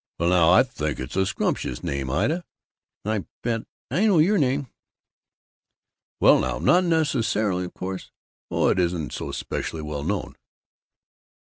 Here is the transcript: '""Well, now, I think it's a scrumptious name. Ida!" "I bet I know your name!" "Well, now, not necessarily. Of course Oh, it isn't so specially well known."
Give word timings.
'""Well, 0.17 0.29
now, 0.31 0.49
I 0.51 0.63
think 0.63 0.99
it's 0.99 1.15
a 1.15 1.27
scrumptious 1.27 1.83
name. 1.83 2.09
Ida!" 2.09 2.43
"I 3.05 3.25
bet 3.43 3.61
I 3.91 4.07
know 4.07 4.17
your 4.17 4.39
name!" 4.39 4.65
"Well, 6.19 6.39
now, 6.39 6.57
not 6.57 6.85
necessarily. 6.85 7.65
Of 7.65 7.75
course 7.75 8.09
Oh, 8.49 8.69
it 8.69 8.79
isn't 8.79 9.13
so 9.13 9.31
specially 9.31 9.83
well 9.83 10.03
known." 10.03 10.37